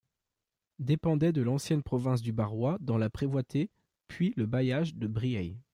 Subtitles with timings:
[0.79, 3.69] Dépendait de l'ancienne province du Barrois, dans la prévôté
[4.07, 5.55] puis le bailliage de Briey.